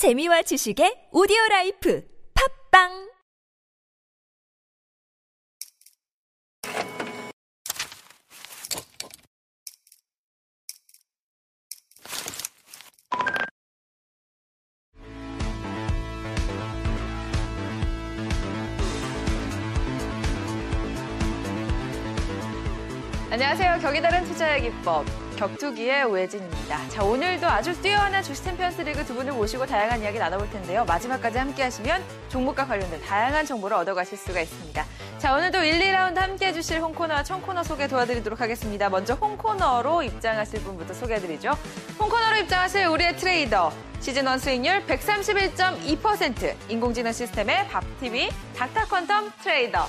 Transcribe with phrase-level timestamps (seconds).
[0.00, 2.02] 재미와 지식의 오디오 라이프
[2.72, 3.10] 팝빵
[23.30, 23.78] 안녕하세요.
[23.82, 25.04] 격이 다른 투자의 기법.
[25.40, 26.88] 격투기의 우혜진입니다.
[26.90, 30.84] 자, 오늘도 아주 뛰어난 주식 챔피언스 리그 두 분을 모시고 다양한 이야기 나눠볼 텐데요.
[30.84, 34.84] 마지막까지 함께 하시면 종목과 관련된 다양한 정보를 얻어가실 수가 있습니다.
[35.16, 38.90] 자, 오늘도 1, 2라운드 함께 해주실 홍코너와 청코너 소개 도와드리도록 하겠습니다.
[38.90, 41.56] 먼저 홍코너로 입장하실 분부터 소개해드리죠.
[41.98, 43.72] 홍코너로 입장하실 우리의 트레이더.
[44.00, 46.54] 시즌1 수익률 131.2%.
[46.68, 49.86] 인공지능 시스템의 밥TV 닥터퀀텀 트레이더.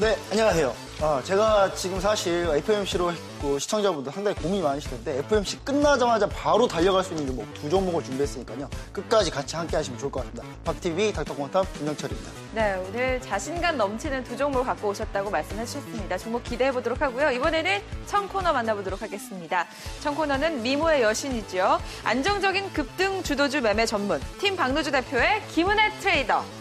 [0.00, 0.87] 네, 안녕하세요.
[1.00, 7.10] 어, 제가 지금 사실 FMC로 했고 시청자분들 상당히 고민이 많으시던데 FMC 끝나자마자 바로 달려갈 수
[7.10, 8.68] 있는 종목 두 종목을 준비했으니까요.
[8.92, 10.44] 끝까지 같이 함께 하시면 좋을 것 같습니다.
[10.64, 12.30] 박TV 닥터콘탑 김영철입니다.
[12.52, 16.18] 네, 오늘 자신감 넘치는 두 종목을 갖고 오셨다고 말씀해 주셨습니다.
[16.18, 17.30] 종목 기대해 보도록 하고요.
[17.30, 19.68] 이번에는 청코너 만나보도록 하겠습니다.
[20.00, 21.80] 청코너는 미모의 여신이죠.
[22.02, 26.57] 안정적인 급등 주도주 매매 전문 팀 박노주 대표의 김은혜 트레이더.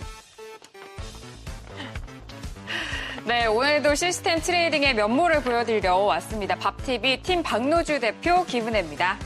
[3.28, 6.56] 네, 오늘도 시스템 트레이딩의 면모를 보여드리려 왔습니다.
[6.56, 9.18] 밥TV 팀 박노주 대표 김은혜입니다.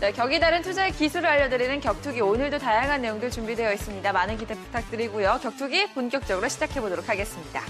[0.00, 4.12] 네, 격이 다른 투자의 기술을 알려드리는 격투기 오늘도 다양한 내용들 준비되어 있습니다.
[4.12, 5.40] 많은 기대 부탁드리고요.
[5.42, 7.62] 격투기 본격적으로 시작해 보도록 하겠습니다.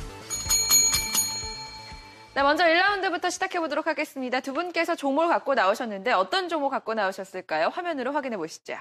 [2.35, 4.41] 네, 먼저 1라운드부터 시작해 보도록 하겠습니다.
[4.41, 7.69] 두 분께서 종목을 갖고 나오셨는데 어떤 종목 갖고 나오셨을까요?
[7.69, 8.77] 화면으로 확인해 보시죠.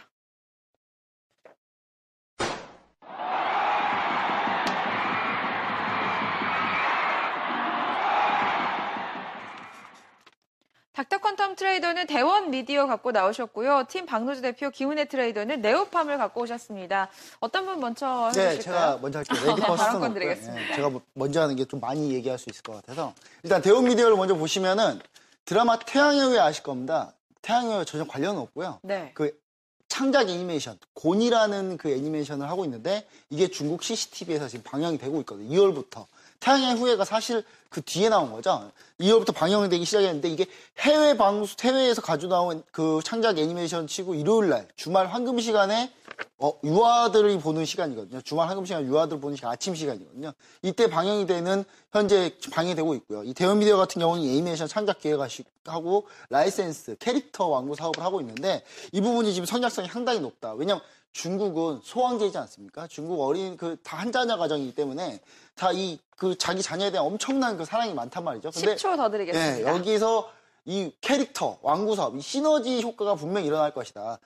[11.02, 13.86] 닥터퀀텀 트레이더는 대원 미디어 갖고 나오셨고요.
[13.90, 17.10] 팀 박노주 대표 김은혜 트레이더는 네오팜을 갖고 오셨습니다.
[17.40, 18.62] 어떤 분 먼저 네, 해주실까요?
[18.62, 19.56] 제가 먼저 할게요.
[19.66, 20.76] first권 드리겠습니다.
[20.76, 24.18] 제가 뭐- 먼저 하는 게 좀 많이 얘기할 수 있을 것 같아서 일단 대원 미디어를
[24.18, 25.00] 먼저 보시면은
[25.46, 27.14] 드라마 태양의 후예 아실 겁니다.
[27.42, 28.80] 태양의 후예 전혀 관련은 없고요.
[28.84, 29.12] 네.
[29.14, 29.40] 그
[29.88, 35.50] 창작 애니메이션 곤이라는 그 애니메이션을 하고 있는데 이게 중국 CCTV에서 지금 방영이 되고 있거든요.
[35.50, 36.06] 2월부터
[36.42, 38.70] 태양의 후예가 사실 그 뒤에 나온 거죠.
[39.00, 40.46] 2월부터 방영이 되기 시작했는데 이게
[40.80, 45.94] 해외 방수 해외에서 가져 나온 그 창작 애니메이션 치고 일요일 날 주말 황금 시간에
[46.38, 48.22] 어, 유아들이 보는 시간이거든요.
[48.22, 50.34] 주말 황금 시간 유아들 보는 시간 아침 시간이거든요.
[50.64, 53.24] 이때 방영이 되는 현재 방영이 되고 있고요.
[53.24, 58.64] 이 대원 미디어 같은 경우는 이 애니메이션 창작 기획하고 라이센스 캐릭터 완구 사업을 하고 있는데
[58.92, 60.54] 이 부분이 지금 성장성이 상당히 높다.
[60.54, 60.82] 왜냐면
[61.14, 62.88] 중국은 소황제이지 않습니까?
[62.88, 65.20] 중국 어린 그 다 한 자녀 가정이기 때문에
[65.56, 68.52] 다 이 그 자기 자녀에 대한 엄청난 그 사랑이 많단 말이죠.
[68.52, 69.72] 근데 10초 더 드리겠습니다.
[69.72, 70.30] 네, 여기서
[70.66, 74.20] 이 캐릭터, 왕구 사업, 이 시너지 효과가 분명히 일어날 것이다.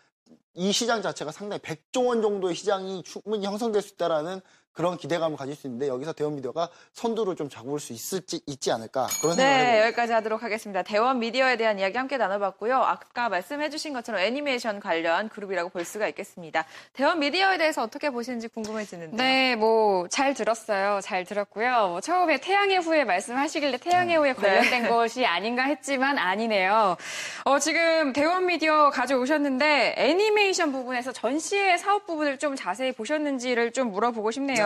[0.56, 4.42] 이 시장 자체가 상당히 100조 원 정도의 시장이 충분히 형성될 수 있다라는
[4.76, 9.08] 그런 기대감을 가질 수 있는데 여기서 대원 미디어가 선두를 좀 잡을 수 있을지 있지 않을까
[9.22, 9.86] 그런 생각을 네, 해봅니다.
[9.88, 10.84] 여기까지 하도록 하겠습니다.
[10.84, 12.76] 대원 미디어에 대한 이야기 함께 나눠봤고요.
[12.76, 16.66] 아까 말씀해주신 것처럼 애니메이션 관련 그룹이라고 볼 수가 있겠습니다.
[16.94, 19.18] 대원 미디어에 대해서 어떻게 보시는지 궁금해지는데요.
[19.18, 21.00] 네, 뭐 잘 들었어요.
[21.02, 21.88] 잘 들었고요.
[21.88, 26.98] 뭐 처음에 태양의 후예 말씀하시길래 태양의 후예 관련된 것이 아닌가 했지만 아니네요.
[27.46, 34.32] 어, 지금 대원 미디어 가져오셨는데 애니메이션 부분에서 전시회 사업 부분을 좀 자세히 보셨는지를 좀 물어보고
[34.32, 34.65] 싶네요.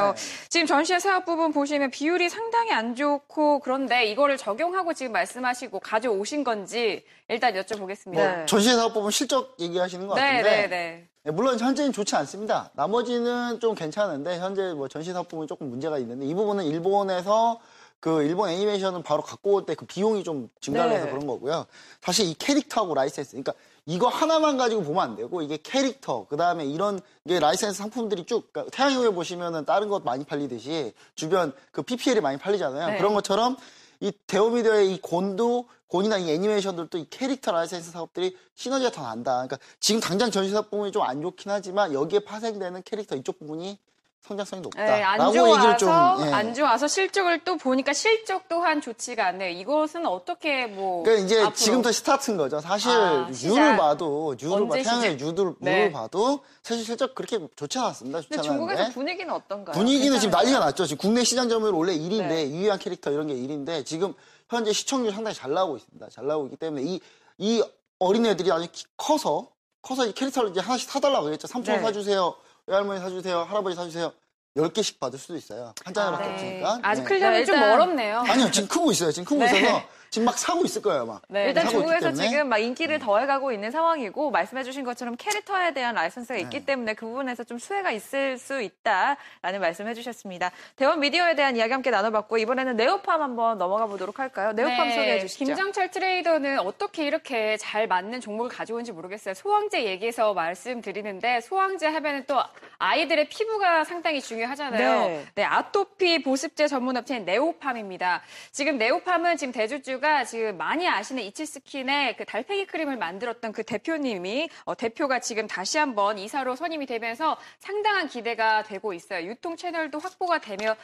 [0.49, 6.43] 지금 전시회 사업 부분 보시면 비율이 상당히 안 좋고 그런데 이거를 적용하고 지금 말씀하시고 가져오신
[6.43, 8.15] 건지 일단 여쭤보겠습니다.
[8.15, 8.45] 네.
[8.45, 11.07] 전시회 사업법은 실적 얘기하시는 것 네, 같은데 네, 네.
[11.23, 12.71] 네, 물론 현재는 좋지 않습니다.
[12.73, 17.59] 나머지는 좀 괜찮은데 현재 뭐 전시 사업 부분이 조금 문제가 있는데 이 부분은 일본에서
[17.99, 20.97] 그 일본 애니메이션은 바로 갖고 올 때 그 비용이 좀 증가를 네.
[20.97, 21.65] 해서 그런 거고요.
[22.01, 23.53] 사실 이 캐릭터하고 라이센스, 그러니까
[23.89, 28.47] 이거 하나만 가지고 보면 안 되고 이게 캐릭터, 그 다음에 이런 게 라이센스 상품들이 쭉
[28.53, 32.91] 그러니까 태양의 후예 보시면은 다른 것 많이 팔리듯이 주변 그 PPL이 많이 팔리잖아요.
[32.91, 32.97] 네.
[32.99, 33.57] 그런 것처럼
[33.99, 39.31] 이 대원미디어의 이 곤도 곤이나 이 애니메이션들도 이 캐릭터 라이센스 사업들이 시너지가 더 난다.
[39.31, 43.79] 그러니까 지금 당장 전시 사업 부분이 좀 안 좋긴 하지만 여기에 파생되는 캐릭터 이쪽 부분이
[44.21, 44.83] 성장성이 높다.
[44.83, 46.33] 네, 안 라고 좋아서 얘기를 좀 예.
[46.33, 49.49] 안 좋아서 실적을 또 보니까 실적 또한 좋지가 않네요.
[49.57, 52.59] 이것은 어떻게 뭐 그러니까 이제 앞으로 지금부터 스타트인 거죠.
[52.59, 53.29] 사실 아.
[53.43, 55.19] NEW를 봐도 NEW를 봐 언제 태양의?
[55.19, 55.91] NEW를 네.
[55.91, 58.19] 봐도 사실 실적 그렇게 좋지 않았습니다.
[58.21, 59.73] 좋지 근데 중국에서 분위기는 어떤가요?
[59.73, 60.43] 분위기는 지금 괜찮은가요?
[60.43, 60.85] 난리가 났죠.
[60.85, 62.49] 지금 국내 시장 점유율 원래 1위인데 네.
[62.49, 64.13] 유희왕 캐릭터 이런 게 1위인데 지금
[64.49, 66.07] 현재 시청률 상당히 잘 나오고 있습니다.
[66.09, 66.99] 잘 나오고 있기 때문에 이,
[67.37, 67.63] 이
[67.99, 69.49] 어린애들이 아주 키- 커서
[69.81, 71.47] 커서 이 캐릭터를 이제 하나씩 사달라고 그랬죠.
[71.47, 71.81] 삼촌 네.
[71.81, 72.35] 사주세요.
[72.69, 73.39] 외할머니 사주세요.
[73.43, 74.13] 할아버지 사주세요.
[74.55, 75.73] 10개씩 받을 수도 있어요.
[75.83, 76.33] 한 자녀밖에 네.
[76.33, 76.79] 없으니까.
[76.83, 77.07] 아직 네.
[77.07, 78.19] 크려면 네, 좀 일단- 멀었네요.
[78.27, 79.11] 아니요, 지금 크고 있어요.
[79.11, 79.45] 지금 크고 네.
[79.59, 81.21] 있어서 지금 막 사고 있을 거예요, 막.
[81.27, 81.47] 네.
[81.47, 82.09] 일단 중국에서.
[82.09, 82.13] 음.
[82.15, 86.41] 지금 막 인기를 더해가고 있는 상황이고 말씀해주신 것처럼 캐릭터에 대한 라이선스가 네.
[86.41, 90.51] 있기 때문에 그 부분에서 좀 수혜가 있을 수 있다라는 말씀해주셨습니다.
[90.75, 94.53] 대원 미디어에 대한 이야기 함께 나눠봤고 이번에는 네오팜 한번 넘어가 보도록 할까요?
[94.53, 95.45] 네오팜 네, 소개해 주시죠.
[95.45, 99.33] 김정철 트레이더는 어떻게 이렇게 잘 맞는 종목을 가져온지 모르겠어요.
[99.35, 102.41] 소황제 얘기해서 말씀드리는데 소황제 하면은 또
[102.79, 105.01] 아이들의 피부가 상당히 중요하잖아요.
[105.01, 105.25] 네.
[105.35, 108.21] 네, 아토피 보습제 전문 업체인 네오팜입니다.
[108.51, 114.49] 지금 네오팜은 지금 대주주 가 지금 많이 아시는 이치스킨의 그 달팽이 크림을 만들었던 그 대표님이
[114.65, 119.27] 어, 대표가 지금 다시 한번 이사로 선임이 되면서 상당한 기대가 되고 있어요.
[119.27, 120.75] 유통 채널도 확보가 되며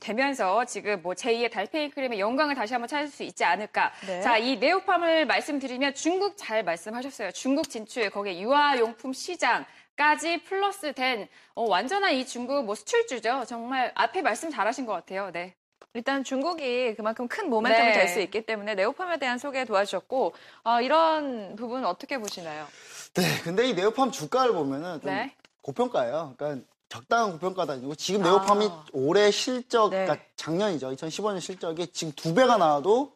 [0.00, 3.92] 되면서 지금 뭐 제2의 달팽이 크림의 영광을 다시 한번 찾을 수 있지 않을까.
[4.06, 4.20] 네.
[4.20, 7.30] 자, 이 네오팜을 말씀드리면 중국 잘 말씀하셨어요.
[7.32, 9.64] 중국 진출, 거기에 유아용품 시장.
[9.96, 13.44] 까지 플러스 된 어, 완전한 이 중국 뭐 수출주죠.
[13.46, 15.30] 정말 앞에 말씀 잘하신 것 같아요.
[15.32, 15.54] 네.
[15.94, 17.92] 일단 중국이 그만큼 큰 모멘텀이 네.
[17.92, 22.66] 될수 있기 때문에 네오팜에 대한 소개 도와주셨고 어, 이런 부분 어떻게 보시나요?
[23.14, 25.32] 네, 근데 이 네오팜 주가를 보면은 좀 네.
[25.62, 26.34] 고평가예요.
[26.36, 28.84] 그러니까 적당한 고평가도 아니고 지금 네오팜이 아.
[28.92, 30.04] 올해 실적, 네.
[30.04, 30.90] 그러니까 작년이죠.
[30.90, 33.12] 2015년 실적이 지금 두 배가 나와도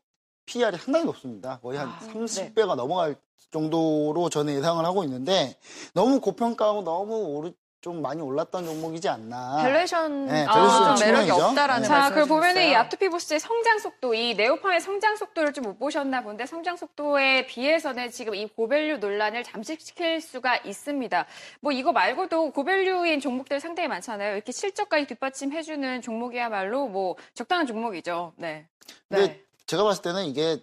[0.47, 1.59] PER이 상당히 높습니다.
[1.61, 3.17] 거의 한 아, 30배가 넘어갈
[3.51, 5.57] 정도로 저는 예상을 하고 있는데
[5.95, 9.63] 너무 고평가하고 너무 오르, 좀 많이 올랐던 종목이지 않나.
[9.63, 11.31] valuation 네, 아, 좀 매력이.
[11.31, 11.89] 없다라는 네.
[11.89, 12.79] 자, 그걸 보면은 이 주셨어요.
[12.79, 18.11] 아토피 보스의 성장 속도, 이 네오팜의 성장 속도를 좀 못 보셨나 본데 성장 속도에 비해서는
[18.11, 21.27] 지금 이 고value 논란을 잠식시킬 수가 있습니다.
[21.61, 24.35] 뭐 이거 말고도 고밸류인 종목들 상당히 많잖아요.
[24.35, 28.33] 이렇게 실적까지 뒷받침해주는 종목이야말로 뭐 적당한 종목이죠.
[28.37, 28.67] 네.
[29.09, 29.45] 근데 네.
[29.67, 30.59] 제가 봤을 때는 이게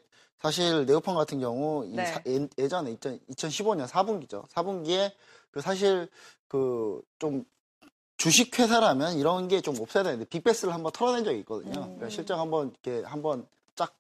[0.46, 2.06] 사실 네오팜 같은 경우 이 네.
[2.06, 4.48] 사- 예- 예전에 2015년 4분기죠.
[4.50, 5.12] 4분기에
[5.50, 6.08] 그 사실
[6.48, 7.44] 그 좀
[8.18, 11.80] 주식 회사라면 이런 게 좀 없어야 되는데 빅베스를 한번 털어낸 적이 있거든요.
[11.80, 11.96] 음.
[11.96, 13.92] 그러니까 실적 한번 이렇게 한번 쫙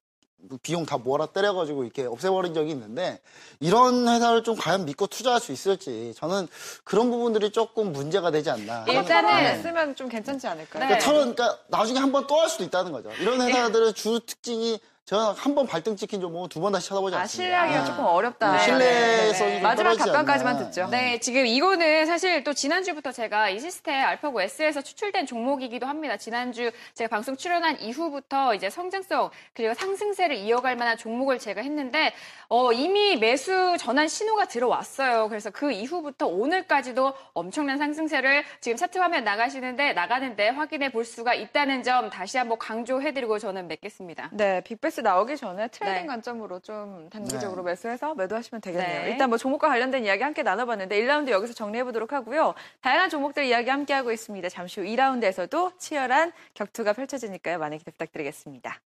[0.61, 3.19] 비용 다 몰아 때려가지고 이렇게 없애버린 적이 있는데
[3.59, 6.47] 이런 회사를 좀 과연 믿고 투자할 수 있을지 저는
[6.83, 8.85] 그런 부분들이 조금 문제가 되지 않나.
[8.87, 9.61] 일단은 네.
[9.63, 10.81] 쓰면 좀 괜찮지 않을까요?
[10.83, 10.87] 네.
[10.99, 13.09] 그러니까 털어, 그러니까 나중에 한번 또 할 수도 있다는 거죠.
[13.19, 17.43] 이런 회사들의 주 특징이 저는 한 번 발등 찍힌 종목은 두번 다시 쳐다보지 아, 않습니다.
[17.43, 17.85] 신뢰하기가 아.
[17.85, 18.51] 조금 어렵다.
[18.53, 20.57] 네, 신뢰 좀 마지막 답변까지만.
[20.57, 20.87] 듣죠.
[20.89, 26.17] 네, 지금 이거는 사실 또 지난주부터 제가 이 시스템 알파고 S에서 추출된 종목이기도 합니다.
[26.17, 32.13] 지난주 제가 방송 출연한 이후부터 이제 성장성 그리고 상승세를 이어갈 만한 종목을 제가 했는데
[32.47, 35.29] 어, 이미 매수 전환 신호가 들어왔어요.
[35.29, 41.83] 그래서 그 이후부터 오늘까지도 엄청난 상승세를 지금 차트 화면 나가시는데 나가는데 확인해 볼 수가 있다는
[41.83, 44.29] 점 다시 한번 강조해드리고 저는 맺겠습니다.
[44.33, 46.07] 네, big bath 나오기 전에 트레이딩 네.
[46.07, 47.71] 관점으로 좀 단기적으로 네.
[47.71, 49.03] 매수해서 매도하시면 되겠네요.
[49.03, 49.11] 네.
[49.25, 52.53] 일단 뭐 종목과 관련된 이야기 함께 나눠봤는데 1라운드 여기서 정리해 보도록 하고요.
[52.81, 54.49] 다양한 종목들 이야기 함께 하고 있습니다.
[54.49, 57.57] 잠시 후 2라운드에서도 치열한 격투가 펼쳐지니까요.
[57.57, 58.79] 많은 기대 부탁드리겠습니다.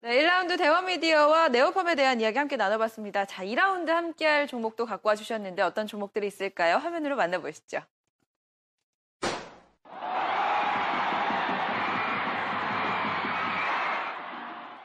[0.00, 3.26] 네, 1라운드 대원미디어와 네오팜에 대한 이야기 함께 나눠봤습니다.
[3.26, 6.76] 자, 2라운드 함께할 종목도 갖고 와주셨는데 어떤 종목들이 있을까요?
[6.76, 7.82] 화면으로 만나보시죠.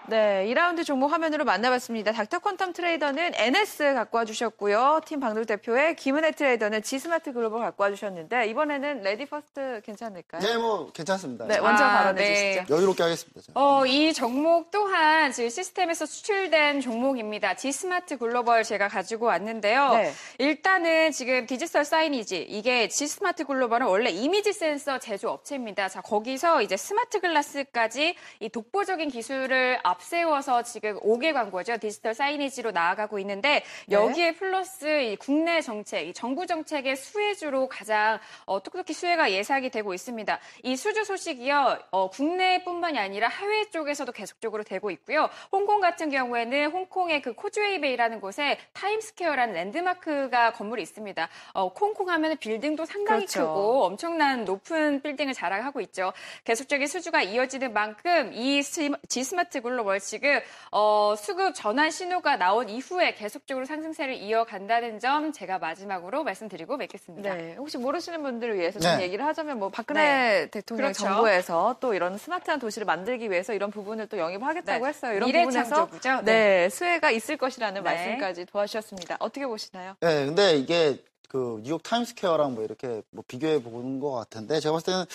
[0.08, 2.12] 네, 2라운드 종목 화면으로 만나봤습니다.
[2.12, 5.02] 닥터 퀀텀 트레이더는 NS 갖고 와주셨고요.
[5.06, 10.42] 팀 방돌 대표의 김은혜 트레이더는 지스마트 글로벌 갖고 와주셨는데 이번에는 lady first 괜찮을까요?
[10.42, 11.46] 네, 뭐 괜찮습니다.
[11.46, 12.54] 네, 먼저 아, 발언해 네.
[12.56, 12.76] 주시죠.
[12.76, 13.42] 여유롭게 하겠습니다.
[13.42, 13.62] 저는.
[13.62, 17.56] 어, 이 종목 또한 지금 시스템에서 추출된 종목입니다.
[17.56, 19.94] G스마트 글로벌 제가 가지고 왔는데요.
[19.94, 20.12] 네.
[20.40, 25.88] 일단은 지금 디지털 사이니지 이게 G스마트 글로벌은 원래 이미지 센서 제조 업체입니다.
[25.90, 31.78] 자, 거기서 이제 smart glass까지 이 독보적인 기술을 앞세워서 지금 옥외 광고죠.
[31.78, 33.96] 디지털 signage로 나아가고 있는데 네.
[33.96, 39.94] 여기에 플러스 이 국내 정책, 이 정부 정책의 수혜주로 가장 어, 톡톡히 수혜가 예상이 되고
[39.94, 40.40] 있습니다.
[40.64, 45.30] 이 수주 소식이요, 어, 국내뿐만이 아니라 해외 쪽에서도 계속적으로 되고 있고요.
[45.52, 51.28] 홍콩 같은 경우에는 홍콩의 그 코즈웨이베이라는 곳에 타임스퀘어라는 랜드마크가 건물이 있습니다.
[51.54, 53.48] 어, 홍콩 하면 빌딩도 상당히 그렇죠.
[53.48, 56.14] 크고 엄청난 높은 빌딩을 자랑하고 있죠.
[56.44, 60.40] 계속적인 수주가 이어지는 만큼 이 스- G스마트 글로벌 지금
[60.72, 67.34] 어, 수급 전환 신호가 나온 이후에 계속적으로 상승세를 이어간다는 점 제가 마지막으로 말씀드리고 맺겠습니다.
[67.34, 69.04] 네, 혹시 모르시는 분들을 위해서 좀 네.
[69.04, 71.04] 얘기를 하자면 뭐 박근혜 대통령 그렇죠.
[71.06, 74.90] 정부에서 또 이런 smart한 도시를 만들기 위해서 이런 부분을 또 영입하겠다고 네.
[74.90, 75.16] 했어요.
[75.16, 76.22] 이런 미래 부분에서 창조부죠.
[76.24, 77.82] 네, 수혜가 있을 것이라는 네.
[77.82, 79.18] 말씀까지 도와주셨습니다.
[79.20, 79.96] 어떻게 보시나요?
[80.02, 80.98] 네, 근데 이게
[81.32, 85.06] 그 뉴욕 타임스퀘어랑 뭐 이렇게 뭐 비교해 보는 것 같은데 제가 봤을 때는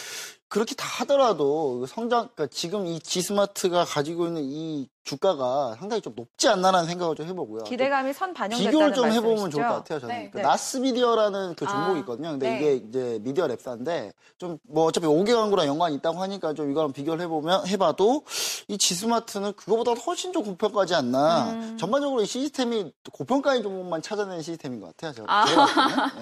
[0.48, 6.14] 그렇게 다 하더라도 그 성장, 그러니까 지금 이 지스마트가 가지고 있는 이 주가가 상당히 좀
[6.16, 7.64] 높지 않나라는 생각을 좀 해보고요.
[7.64, 9.30] 기대감이 선 반영됐다는 비교를 좀 말씀이시죠?
[9.30, 10.00] 해보면 좋을 것 같아요.
[10.00, 10.42] 저는 네, 그 네.
[10.42, 12.30] 나스미디어라는 그 아, 종목이 있거든요.
[12.30, 12.56] 근데 네.
[12.56, 17.22] 이게 이제 미디어 랩사인데 좀 뭐 어차피 5개 광고랑 연관이 있다고 하니까 좀 이거랑 비교를
[17.24, 18.24] 해보면 해봐도
[18.68, 21.50] 이 지스마트는 그거보다 훨씬 좀 고평가하지 않나.
[21.50, 21.76] 음.
[21.78, 25.12] 전반적으로 이 시스템이 고평가인 종목만 찾아내는 시스템인 것 같아요.
[25.12, 25.62] 제가 때는.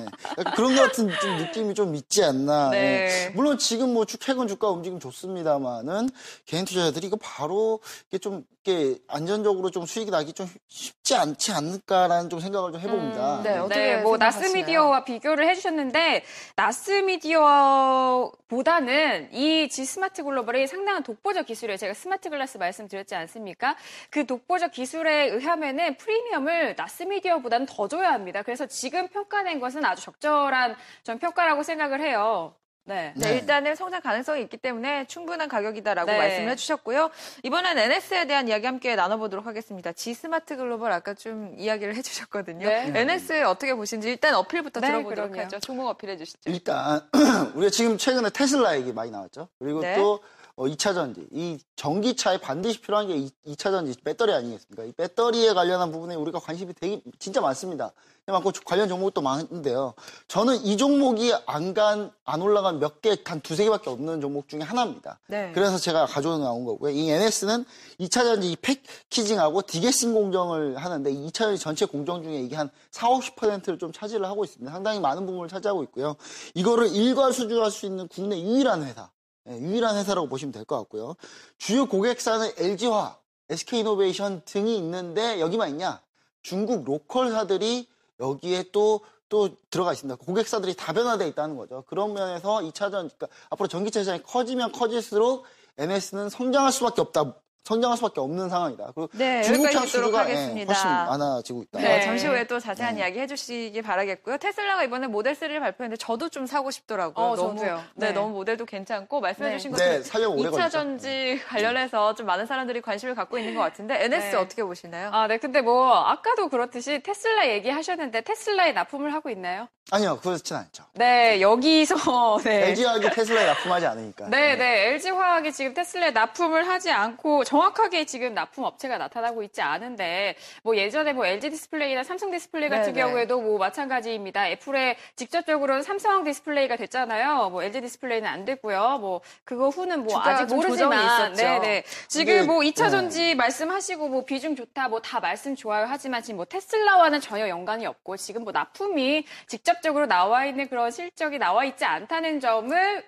[0.03, 0.07] 예.
[0.39, 2.71] 약간 그런 것 같은 좀 느낌이 좀 있지 않나.
[2.71, 2.79] 네.
[2.79, 3.33] 예.
[3.35, 6.09] 물론 지금 뭐 주- 최근 주가 움직임 좋습니다만은
[6.47, 12.31] 개인 투자자들이 이거 바로 이게 좀 이게 안전적으로 좀 수익이 나기 좀 쉽지 않지 않을까라는
[12.31, 13.43] 좀 생각을 좀 해봅니다.
[13.43, 14.17] 네, 어떻게 네, 뭐?
[14.17, 16.25] 나스미디어와 비교를 해주셨는데
[16.57, 21.77] 나스미디어보다는 이 G스마트 글로벌이 상당한 독보적 기술이에요.
[21.77, 23.77] 제가 스마트 글라스 말씀드렸지 않습니까?
[24.11, 28.41] 그 독보적 기술에 의하면은 프리미엄을 나스미디어보다는 더 줘야 합니다.
[28.43, 32.55] 그래서 지금 평가된 것은 아주 적절한 전 평가라고 생각을 해요.
[32.87, 33.13] 네.
[33.17, 33.37] 네, 네.
[33.37, 36.19] 일단은 성장 가능성이 있기 때문에 충분한 가격이다라고 네.
[36.19, 37.11] 말씀을 해주셨고요.
[37.43, 39.93] 이번엔 NS에 대한 이야기 함께 나눠보도록 하겠습니다.
[39.93, 42.67] G스마트 글로벌 아까 좀 이야기를 해주셨거든요.
[42.67, 42.93] 네.
[42.95, 45.47] NS 어떻게 보시는지 일단 어필부터 네, 들어보도록 그럼요.
[45.47, 45.61] 하죠.
[45.61, 46.51] 종목 어필해 주시죠.
[46.51, 47.01] 일단
[47.55, 49.49] 우리가 지금 최근에 테슬라 얘기 많이 나왔죠.
[49.59, 49.97] 그리고 네.
[49.97, 50.21] 또
[50.57, 54.85] 어, 2차 전지, 이 전기차에 반드시 필요한 게 2, 차 전지, 배터리 아니겠습니까?
[54.85, 57.93] 이 배터리에 관련한 부분에 우리가 관심이 되게 진짜 많습니다.
[58.27, 59.95] 많고 관련 종목도 많은데요.
[60.29, 64.61] 저는 이 종목이 안 간, 안 올라간 몇 개, 단 두세 개밖에 없는 종목 중에
[64.61, 65.19] 하나입니다.
[65.27, 65.53] 네.
[65.55, 66.91] 그래서 제가 가져온 나온 거고요.
[66.93, 67.67] 이 NS는
[68.01, 73.09] 2차 전지 이 패키징하고 디게싱 공정을 하는데 2차 전지 전체 공정 중에 이게 한 4,
[73.09, 74.73] 50%를 좀 차지를 하고 있습니다.
[74.73, 76.17] 상당히 많은 부분을 차지하고 있고요.
[76.55, 79.14] 이거를 일괄 수주할 수 있는 국내 유일한 회사, 예,
[79.47, 81.17] 유일한 회사라고 보시면 될 것 같고요.
[81.59, 83.19] 주요 고객사는 LG화,
[83.51, 86.01] SK이노베이션 등이 있는데 여기만 있냐?
[86.43, 87.89] 중국 로컬사들이
[88.21, 90.17] 여기에 또, 또 들어가 있습니다.
[90.25, 91.85] 고객사들이 다변화되어 있다는 거죠.
[91.87, 95.45] 그런 면에서 2차전, 그러니까 앞으로 전기차 시장이 커지면 커질수록
[95.79, 97.35] NS는 성장할 수밖에 없다.
[97.65, 98.93] 성장할 수밖에 없는 상황이다.
[98.95, 100.65] 그리고 네, 중국차 여기까지 듣도록 수주가 예.
[100.65, 101.79] 훨씬 많아지고 있다.
[101.81, 102.01] 네, 네.
[102.03, 103.01] 잠시 후에 또 자세한 네.
[103.01, 104.37] 이야기 해주시기 바라겠고요.
[104.37, 107.25] 테슬라가 이번에 모델 3를 발표했는데 저도 좀 사고 싶더라고요.
[107.25, 107.83] 어, 너무, 저도요.
[107.95, 108.13] 네, 네.
[108.13, 110.69] 너무 모델도 괜찮고 말씀해주신 네, 것처럼 살려면 오래 2차 걸리죠.
[110.71, 114.37] 전지 관련해서 좀 많은 사람들이 관심을 갖고 있는 것 같은데 NS 네.
[114.37, 115.09] 어떻게 보시나요?
[115.13, 115.39] 아, 네.
[115.39, 119.69] 근데 뭐 아까도 그렇듯이 테슬라 얘기하셨는데 테슬라에 납품을 하고 있나요?
[119.91, 120.85] 아니요, 그렇진 않죠.
[120.95, 121.95] 네, 여기서
[122.45, 122.71] 네.
[122.71, 124.29] LG화학이 테슬라에 납품하지 않으니까.
[124.29, 124.89] 네, 네.
[124.95, 130.35] LG화학이 지금 테슬라에 납품을 하지 않고 정확하게 지금 납품 업체가 나타나고 있지 않은데
[130.65, 133.01] 뭐 예전에 뭐 LG 디스플레이나 삼성 디스플레이 같은 네, 네.
[133.01, 134.49] 경우에도 뭐 마찬가지입니다.
[134.49, 137.51] 애플에 직접적으로는 삼성 디스플레이가 됐잖아요.
[137.51, 138.99] 뭐 LG 디스플레이는 안 됐고요.
[139.01, 141.43] 뭐 그거 후는 뭐 아직 좀 모르지만 조정이 있었죠.
[141.43, 141.85] 네, 네.
[142.09, 142.91] 지금 근데, 뭐 2차 네.
[142.91, 147.87] 전지 말씀하시고 뭐 비중 좋다 뭐 다 말씀 좋아요 하지만 지금 뭐 테슬라와는 전혀 연관이
[147.87, 153.05] 없고 지금 뭐 납품이 직접적으로 나와 있는 그런 실적이 나와 있지 않다는 점을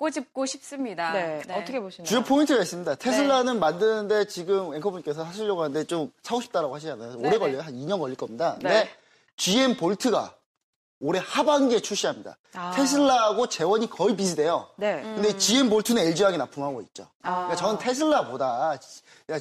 [0.00, 1.12] 꼬집고 싶습니다.
[1.12, 2.08] 네, 어떻게 보시나요?
[2.08, 2.94] 주요 포인트가 있습니다.
[2.94, 3.58] 테슬라는 네.
[3.58, 7.18] 만드는데 지금 앵커분께서 하시려고 하는데 좀 사고 싶다라고 하시잖아요.
[7.18, 7.60] 오래 네, 걸려요.
[7.60, 8.56] 한 2년 걸릴 겁니다.
[8.62, 8.68] 네.
[8.70, 8.90] 근데
[9.36, 10.34] GM 볼트가
[11.00, 12.36] 올해 하반기에 출시합니다.
[12.54, 12.72] 아.
[12.72, 14.68] 테슬라하고 제원이 거의 비슷해요.
[14.76, 15.02] 네.
[15.02, 17.08] 근데 GM 볼트는 LG화학이 납품하고 있죠.
[17.22, 17.46] 아.
[17.46, 18.78] 그러니까 저는 테슬라보다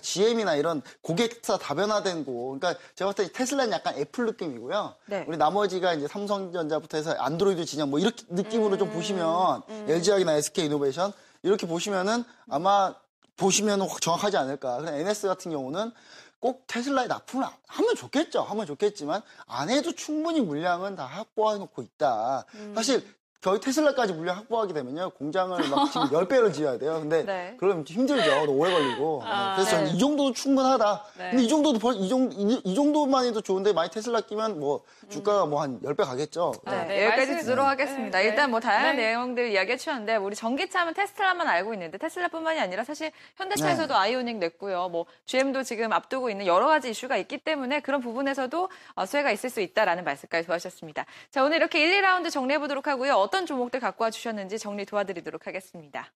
[0.01, 4.95] GM이나 이런 고객사 다변화된 거, 그러니까 제가 봤을 때 테슬라는 약간 애플 느낌이고요.
[5.07, 5.25] 네.
[5.27, 11.11] 우리 나머지가 이제 삼성전자부터 해서 안드로이드 진영 뭐 이렇게 느낌으로 좀 보시면 LG화학이나 SK 이노베이션
[11.43, 12.95] 이렇게 보시면은 아마
[13.35, 14.77] 보시면 확 정확하지 않을까.
[14.77, 15.91] 그래서 NS 같은 경우는
[16.39, 18.41] 꼭 테슬라에 납품을 하면 좋겠죠.
[18.41, 22.45] 하면 좋겠지만 안 해도 충분히 물량은 다 확보해 놓고 있다.
[22.75, 23.05] 사실
[23.41, 25.11] 거의 테슬라까지 물량 확보하게 되면요.
[25.11, 26.99] 공장을 막 지금 10배를 지어야 돼요.
[26.99, 27.55] 근데 네.
[27.57, 28.29] 그러면 좀 힘들죠.
[28.45, 29.21] 너무 오래 걸리고.
[29.23, 29.91] 아, 그래서 저는 네.
[29.91, 31.05] 이 정도도 충분하다.
[31.17, 31.29] 네.
[31.29, 34.83] 근데 이 정도도 벌, 이, 정도, 이, 이 정도만 해도 좋은데 많이 테슬라 끼면 뭐
[35.07, 36.51] 주가가 뭐한 10배 가겠죠.
[36.65, 38.17] 네, 네, 여기까지 듣도록 하겠습니다.
[38.17, 38.29] 네, 네.
[38.29, 39.07] 일단 뭐 다양한 네.
[39.07, 44.89] 내용들 이야기해 주셨는데 우리 전기차 하면 테슬라만 알고 있는데 테슬라뿐만이 아니라 사실 현대차에서도 아이오닉 냈고요.
[44.89, 49.49] 뭐 GM도 지금 앞두고 있는 여러 가지 이슈가 있기 때문에 그런 부분에서도 어, 수혜가 있을
[49.49, 51.05] 수 있다라는 말씀까지 도와주셨습니다.
[51.31, 53.28] 자, 오늘 이렇게 1, 2라운드 정리해 보도록 하고요.
[53.29, 56.11] 어떤 종목들 갖고 와 주셨는지 정리 도와드리도록 하겠습니다.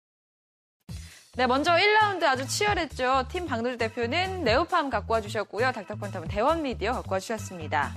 [1.36, 3.28] 네, 먼저 1라운드 아주 치열했죠.
[3.30, 5.68] 팀 박노주 대표는 네오팜 갖고 와 주셨고요.
[5.68, 7.94] 닥터콘텀은 대원미디어 갖고 와 주셨습니다.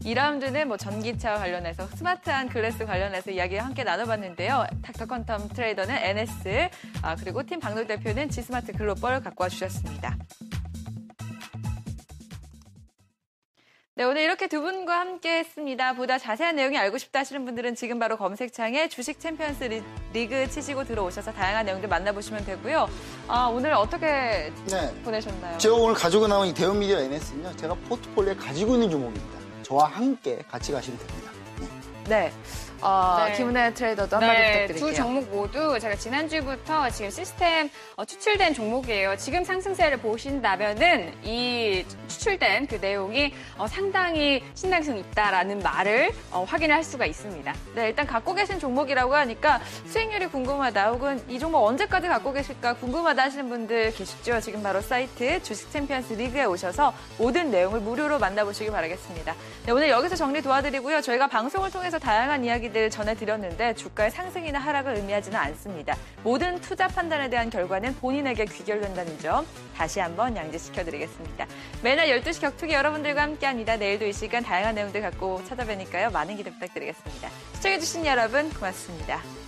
[0.00, 4.66] 2라운드는 뭐 전기차 관련해서 smart한 glass 관련해서 이야기를 함께 나눠봤는데요.
[4.82, 6.68] 닥터 퀀텀 트레이더는 NS,
[7.02, 10.16] 아, 그리고 팀 박노주 대표는 지스마트 글로벌 갖고 와 주셨습니다.
[13.94, 15.92] 네, 오늘 이렇게 두 분과 함께 했습니다.
[15.92, 19.82] 보다 자세한 내용이 알고 싶다 하시는 분들은 지금 바로 검색창에 주식 챔피언스 리-
[20.14, 22.88] 리그 치시고 들어오셔서 다양한 내용들 만나보시면 되고요.
[23.28, 24.94] 아, 오늘 어떻게 네.
[25.04, 25.58] 보내셨나요?
[25.58, 27.54] 제가 오늘 가지고 나온 이 대원미디어 NS는요.
[27.56, 29.38] 제가 포트폴리오에 가지고 있는 종목입니다.
[29.62, 31.30] 저와 함께 같이 가시면 됩니다.
[32.08, 32.32] 네.
[32.82, 33.36] 어, 네.
[33.36, 34.90] 김은혜 트레이더도 한마디 네, 부탁드릴게요.
[34.90, 39.16] 두 종목 모두 제가 지난주부터 지금 시스템 어, 추출된 종목이에요.
[39.16, 46.82] 지금 상승세를 보신다면은 이 추출된 그 내용이 어, 상당히 신빙성이 있다라는 말을 어, 확인을 할
[46.82, 47.54] 수가 있습니다.
[47.76, 53.22] 네, 일단 갖고 계신 종목이라고 하니까 수익률이 궁금하다 혹은 이 종목 언제까지 갖고 계실까 궁금하다
[53.22, 54.40] 하시는 분들 계시죠?
[54.40, 59.34] 지금 바로 사이트 주식 챔피언스 리그에 오셔서 모든 내용을 무료로 만나보시기 바라겠습니다.
[59.66, 61.00] 네, 오늘 여기서 정리 도와드리고요.
[61.00, 65.96] 저희가 방송을 통해서 다양한 이야기들 전해드렸는데 주가의 상승이나 하락을 의미하지는 않습니다.
[66.24, 71.46] 모든 투자 판단에 대한 결과는 본인에게 귀결된다는 점 다시 한번 양지시켜드리겠습니다.
[71.82, 73.76] 매날 12시 격투기 여러분들과 함께합니다.
[73.76, 76.10] 내일도 이 시간 다양한 내용들 갖고 찾아뵈니까요.
[76.10, 77.28] 많은 기대 부탁드리겠습니다.
[77.54, 79.41] 시청해주신 여러분 고맙습니다.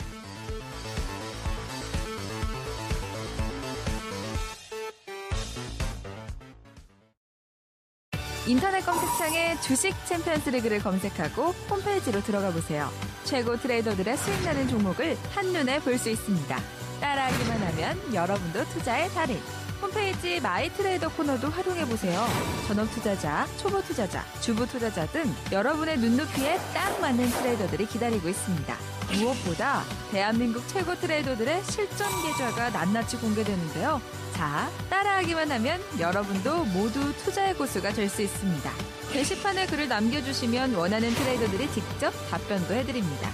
[8.46, 12.90] 인터넷 검색창에 주식 챔피언스 리그를 검색하고 홈페이지로 들어가 보세요.
[13.24, 16.60] 최고 트레이더들의 수익나는 종목을 한눈에 볼 수 있습니다.
[17.00, 19.40] 따라하기만 하면 여러분도 투자의 달인.
[19.80, 22.26] 홈페이지 마이 트레이더 코너도 활용해 보세요.
[22.66, 25.22] 전업 투자자, 초보 투자자, 주부 투자자 등
[25.52, 28.76] 여러분의 눈높이에 딱 맞는 트레이더들이 기다리고 있습니다.
[29.16, 34.00] 무엇보다 대한민국 최고 트레이더들의 실전 계좌가 낱낱이 공개되는데요.
[34.34, 38.70] 자, 따라하기만 하면 여러분도 모두 투자의 고수가 될 수 있습니다.
[39.12, 43.30] 게시판에 글을 남겨주시면 원하는 트레이더들이 직접 답변도 해드립니다.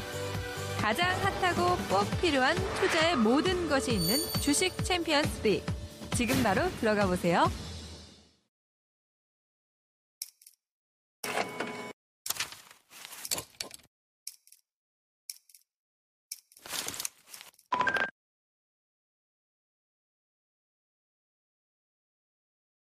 [0.81, 5.73] 가장 hot하고 꼭 필요한 투자의 모든 것이 있는 주식 챔피언스 리그.
[6.17, 7.51] 지금 바로 들어가 보세요.